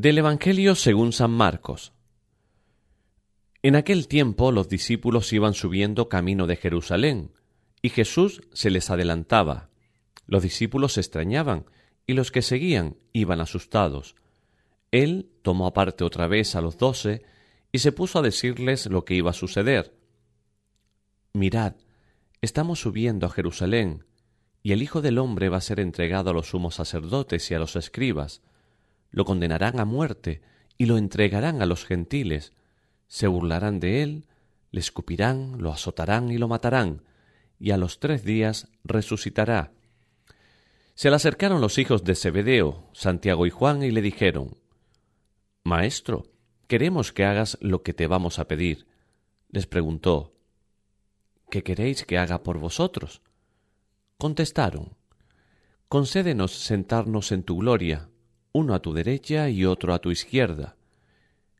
[0.00, 1.92] Del Evangelio según San Marcos.
[3.62, 7.32] En aquel tiempo los discípulos iban subiendo camino de Jerusalén,
[7.82, 9.68] y Jesús se les adelantaba.
[10.26, 11.66] Los discípulos se extrañaban,
[12.06, 14.16] y los que seguían iban asustados.
[14.90, 17.22] Él tomó aparte otra vez a los doce,
[17.70, 19.94] y se puso a decirles lo que iba a suceder.
[21.34, 21.74] Mirad,
[22.40, 24.06] estamos subiendo a Jerusalén,
[24.62, 27.58] y el Hijo del hombre va a ser entregado a los sumos sacerdotes y a
[27.58, 28.40] los escribas,
[29.10, 30.42] lo condenarán a muerte
[30.76, 32.52] y lo entregarán a los gentiles,
[33.06, 34.26] se burlarán de él,
[34.70, 37.02] le escupirán, lo azotarán y lo matarán,
[37.58, 39.72] y a los tres días resucitará.
[40.94, 44.56] Se le acercaron los hijos de Zebedeo, Santiago y Juan, y le dijeron,
[45.64, 46.26] Maestro,
[46.68, 48.86] queremos que hagas lo que te vamos a pedir.
[49.48, 50.34] Les preguntó,
[51.50, 53.22] ¿Qué queréis que haga por vosotros?
[54.18, 54.94] Contestaron,
[55.88, 58.09] Concédenos sentarnos en tu gloria,
[58.52, 60.76] uno a tu derecha y otro a tu izquierda.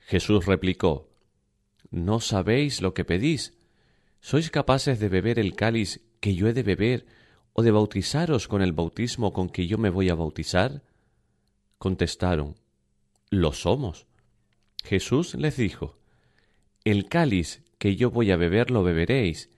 [0.00, 1.08] Jesús replicó,
[1.90, 3.54] ¿No sabéis lo que pedís?
[4.20, 7.06] ¿Sois capaces de beber el cáliz que yo he de beber
[7.52, 10.82] o de bautizaros con el bautismo con que yo me voy a bautizar?
[11.78, 12.56] Contestaron,
[13.30, 14.06] Lo somos.
[14.84, 15.98] Jesús les dijo,
[16.84, 19.50] El cáliz que yo voy a beber lo beberéis,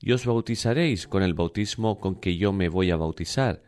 [0.00, 3.62] y os bautizaréis con el bautismo con que yo me voy a bautizar,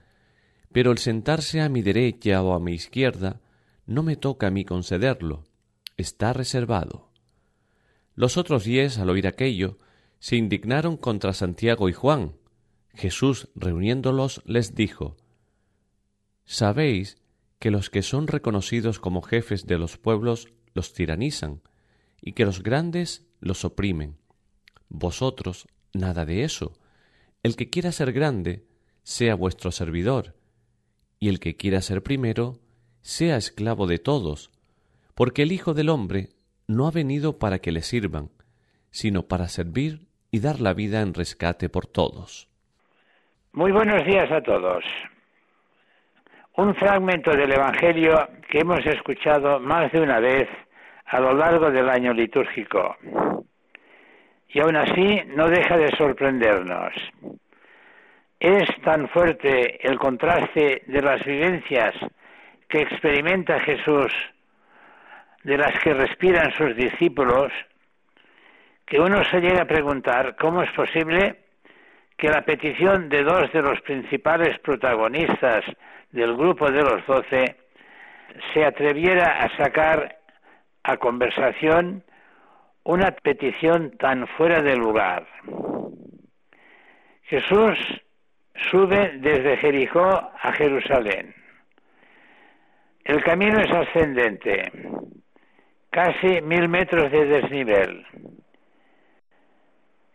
[0.72, 3.40] pero el sentarse a mi derecha o a mi izquierda
[3.86, 5.44] no me toca a mí concederlo,
[5.96, 7.10] está reservado.
[8.14, 9.78] Los otros diez, al oír aquello,
[10.18, 12.36] se indignaron contra Santiago y Juan.
[12.94, 15.16] Jesús, reuniéndolos, les dijo,
[16.44, 17.16] Sabéis
[17.58, 21.62] que los que son reconocidos como jefes de los pueblos los tiranizan,
[22.20, 24.18] y que los grandes los oprimen.
[24.88, 26.78] Vosotros, nada de eso.
[27.42, 28.66] El que quiera ser grande,
[29.02, 30.36] sea vuestro servidor,
[31.20, 32.54] y el que quiera ser primero,
[33.02, 34.50] sea esclavo de todos,
[35.14, 36.30] porque el Hijo del Hombre
[36.66, 38.30] no ha venido para que le sirvan,
[38.90, 42.48] sino para servir y dar la vida en rescate por todos.
[43.52, 44.82] Muy buenos días a todos.
[46.56, 50.48] Un fragmento del Evangelio que hemos escuchado más de una vez
[51.04, 52.96] a lo largo del año litúrgico.
[54.48, 56.92] Y aún así no deja de sorprendernos.
[58.40, 61.94] Es tan fuerte el contraste de las vivencias
[62.70, 64.10] que experimenta Jesús,
[65.44, 67.52] de las que respiran sus discípulos,
[68.86, 71.40] que uno se llega a preguntar cómo es posible
[72.16, 75.62] que la petición de dos de los principales protagonistas
[76.10, 77.56] del grupo de los doce
[78.54, 80.16] se atreviera a sacar
[80.82, 82.02] a conversación
[82.84, 85.26] una petición tan fuera de lugar.
[87.24, 87.76] Jesús
[88.70, 91.34] sube desde Jericó a Jerusalén.
[93.04, 94.70] El camino es ascendente,
[95.90, 98.06] casi mil metros de desnivel.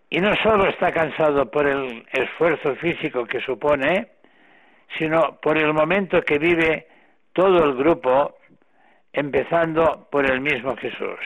[0.10, 4.08] Y no solo está cansado por el esfuerzo físico que supone,
[4.98, 6.88] sino por el momento que vive
[7.34, 8.38] todo el grupo,
[9.12, 11.20] empezando por el mismo Jesús.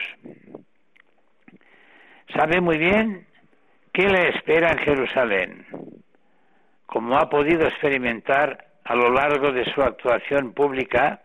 [2.34, 3.26] Sabe muy bien
[3.92, 5.66] qué le espera en Jerusalén
[6.90, 11.20] como ha podido experimentar a lo largo de su actuación pública,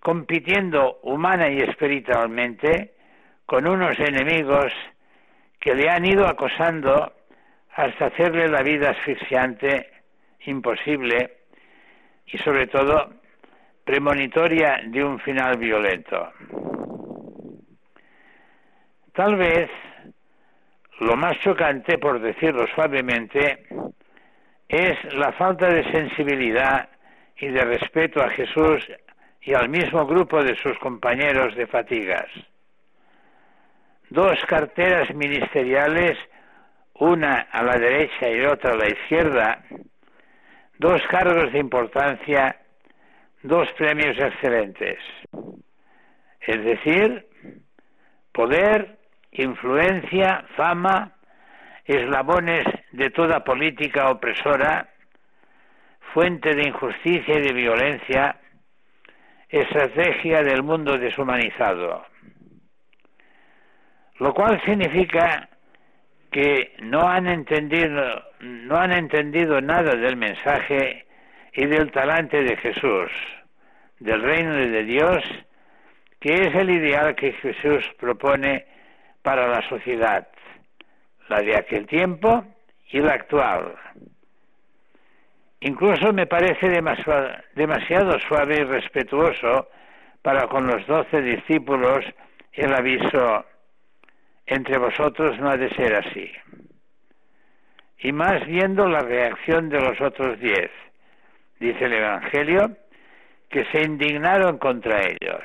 [0.00, 2.94] compitiendo humana y espiritualmente
[3.46, 4.72] con unos enemigos
[5.60, 7.12] que le han ido acosando
[7.72, 9.90] hasta hacerle la vida asfixiante,
[10.46, 11.36] imposible
[12.26, 13.12] y sobre todo
[13.84, 16.32] premonitoria de un final violento.
[19.12, 19.70] Tal vez
[20.98, 23.64] lo más chocante, por decirlo suavemente,
[24.68, 26.88] es la falta de sensibilidad
[27.38, 28.86] y de respeto a Jesús
[29.40, 32.26] y al mismo grupo de sus compañeros de fatigas.
[34.10, 36.18] Dos carteras ministeriales,
[36.94, 39.64] una a la derecha y otra a la izquierda,
[40.78, 42.56] dos cargos de importancia,
[43.42, 44.98] dos premios excelentes.
[46.40, 47.26] Es decir,
[48.32, 48.98] poder,
[49.32, 51.12] influencia, fama,
[51.84, 54.88] eslabones de toda política opresora,
[56.12, 58.36] fuente de injusticia y de violencia,
[59.48, 62.04] estrategia del mundo deshumanizado,
[64.18, 65.48] lo cual significa
[66.30, 71.06] que no han entendido no han entendido nada del mensaje
[71.52, 73.10] y del talante de Jesús,
[73.98, 75.24] del reino de Dios,
[76.20, 78.66] que es el ideal que Jesús propone
[79.22, 80.28] para la sociedad,
[81.28, 82.44] la de aquel tiempo
[82.90, 83.74] y la actual.
[85.60, 89.68] Incluso me parece demasiado, suave y respetuoso
[90.22, 92.04] para con los doce discípulos
[92.52, 93.44] el aviso
[94.46, 96.30] entre vosotros no ha de ser así.
[97.98, 100.70] Y más viendo la reacción de los otros diez,
[101.58, 102.76] dice el Evangelio,
[103.48, 105.42] que se indignaron contra ellos.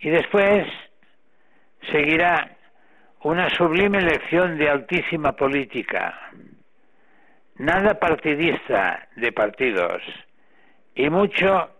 [0.00, 0.66] Y después
[1.90, 2.57] seguirá
[3.22, 6.14] una sublime lección de altísima política,
[7.56, 10.02] nada partidista de partidos,
[10.94, 11.70] y mucho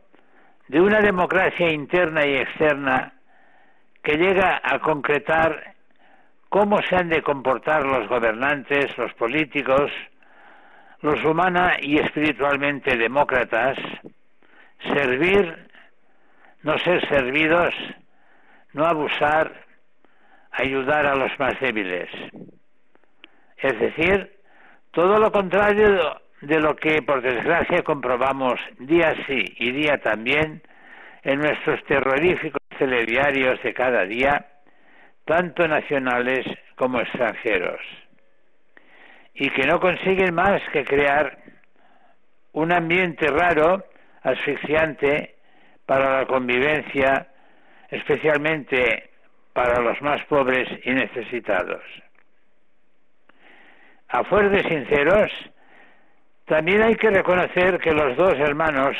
[0.66, 3.12] de una democracia interna y externa
[4.02, 5.74] que llega a concretar
[6.48, 9.92] cómo se han de comportar los gobernantes, los políticos,
[11.02, 13.78] los humana y espiritualmente demócratas,
[14.92, 15.68] servir,
[16.62, 17.74] no ser servidos,
[18.72, 19.67] no abusar,
[20.58, 22.08] ayudar a los más débiles.
[23.58, 24.36] Es decir,
[24.90, 30.62] todo lo contrario de lo que por desgracia comprobamos día sí y día también
[31.22, 34.46] en nuestros terroríficos telediarios de cada día,
[35.24, 36.46] tanto nacionales
[36.76, 37.80] como extranjeros,
[39.34, 41.38] y que no consiguen más que crear
[42.52, 43.84] un ambiente raro,
[44.22, 45.34] asfixiante
[45.86, 47.28] para la convivencia,
[47.90, 49.07] especialmente
[49.58, 51.82] para los más pobres y necesitados.
[54.06, 55.32] A fuer de sinceros,
[56.44, 58.96] también hay que reconocer que los dos hermanos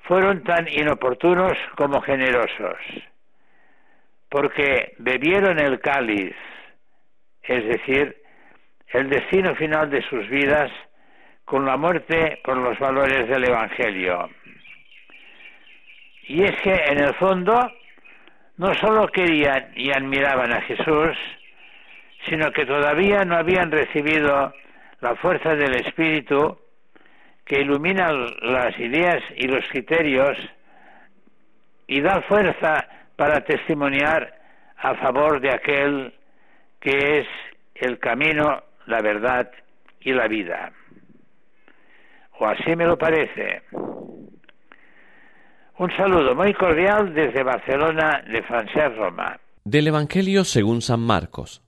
[0.00, 2.76] fueron tan inoportunos como generosos,
[4.28, 6.36] porque bebieron el cáliz,
[7.44, 8.14] es decir,
[8.88, 10.70] el destino final de sus vidas,
[11.46, 14.28] con la muerte con los valores del Evangelio.
[16.24, 17.72] Y es que en el fondo
[18.58, 21.16] no solo querían y admiraban a Jesús,
[22.28, 24.52] sino que todavía no habían recibido
[25.00, 26.58] la fuerza del Espíritu
[27.44, 30.36] que ilumina las ideas y los criterios
[31.86, 34.34] y da fuerza para testimoniar
[34.76, 36.12] a favor de aquel
[36.80, 37.26] que es
[37.74, 39.50] el camino, la verdad
[40.00, 40.72] y la vida.
[42.38, 43.62] O así me lo parece.
[45.78, 49.40] Un saludo muy cordial desde Barcelona de Francés Roma.
[49.62, 51.62] Del Evangelio según San Marcos.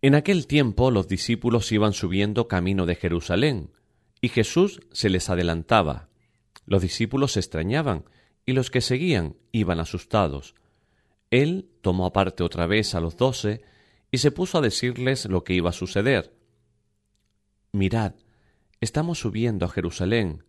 [0.00, 3.70] En aquel tiempo los discípulos iban subiendo camino de Jerusalén,
[4.22, 6.08] y Jesús se les adelantaba.
[6.64, 8.04] Los discípulos se extrañaban,
[8.46, 10.54] y los que seguían iban asustados.
[11.30, 13.60] Él tomó aparte otra vez a los doce,
[14.10, 16.32] y se puso a decirles lo que iba a suceder.
[17.72, 18.14] Mirad,
[18.80, 20.44] estamos subiendo a Jerusalén,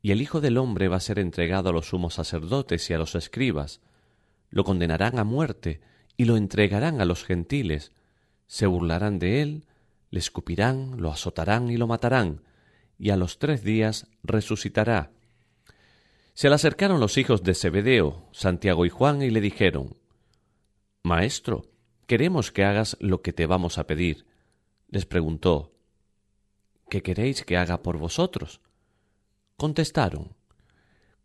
[0.00, 2.98] y el Hijo del hombre va a ser entregado a los sumos sacerdotes y a
[2.98, 3.80] los escribas.
[4.50, 5.80] Lo condenarán a muerte
[6.16, 7.92] y lo entregarán a los gentiles.
[8.46, 9.66] Se burlarán de él,
[10.10, 12.42] le escupirán, lo azotarán y lo matarán,
[12.98, 15.10] y a los tres días resucitará.
[16.34, 19.96] Se le acercaron los hijos de Zebedeo, Santiago y Juan, y le dijeron
[21.02, 21.66] Maestro,
[22.06, 24.26] queremos que hagas lo que te vamos a pedir.
[24.88, 25.74] Les preguntó
[26.88, 28.60] ¿Qué queréis que haga por vosotros?
[29.58, 30.36] Contestaron,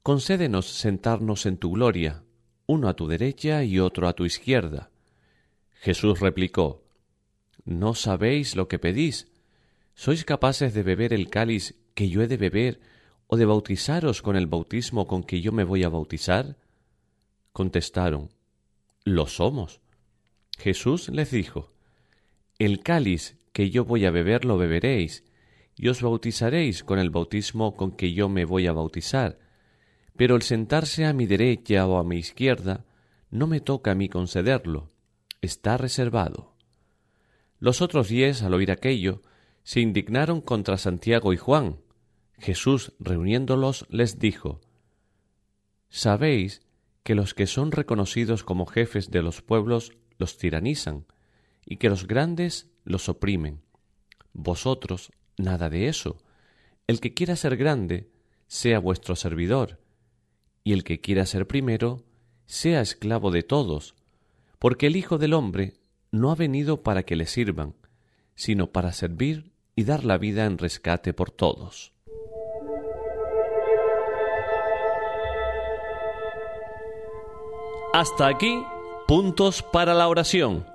[0.02, 2.24] Concédenos sentarnos en tu gloria,
[2.66, 4.90] uno a tu derecha y otro a tu izquierda.
[5.74, 6.84] Jesús replicó,
[7.64, 9.28] No sabéis lo que pedís.
[9.94, 12.82] ¿Sois capaces de beber el cáliz que yo he de beber
[13.28, 16.58] o de bautizaros con el bautismo con que yo me voy a bautizar?
[17.52, 18.32] Contestaron,
[19.04, 19.80] Lo somos.
[20.58, 21.72] Jesús les dijo,
[22.58, 25.24] El cáliz que yo voy a beber lo beberéis,
[25.76, 29.40] y os bautizaréis con el bautismo con que yo me voy a bautizar,
[30.16, 32.86] pero el sentarse a mi derecha o a mi izquierda
[33.32, 34.92] no me toca a mí concederlo,
[35.42, 36.56] está reservado.
[37.60, 39.22] Los otros diez, al oír aquello,
[39.64, 41.80] se indignaron contra Santiago y Juan.
[42.38, 44.62] Jesús, reuniéndolos, les dijo,
[45.90, 46.62] Sabéis
[47.04, 51.06] que los que son reconocidos como jefes de los pueblos los tiranizan,
[51.66, 53.62] y que los grandes los oprimen.
[54.34, 56.18] Vosotros Nada de eso.
[56.88, 58.10] El que quiera ser grande,
[58.48, 59.80] sea vuestro servidor,
[60.64, 62.04] y el que quiera ser primero,
[62.46, 63.96] sea esclavo de todos,
[64.60, 65.74] porque el Hijo del Hombre
[66.12, 67.76] no ha venido para que le sirvan,
[68.36, 71.94] sino para servir y dar la vida en rescate por todos.
[77.94, 78.64] Hasta aquí,
[79.08, 80.66] Puntos para la Oración,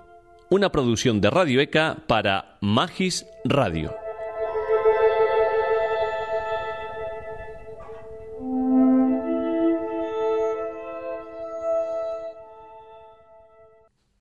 [0.50, 4.07] una producción de Radio ECA para Magis Radio.